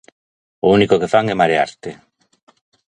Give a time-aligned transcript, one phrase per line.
[0.65, 1.91] O único que fan é marearte.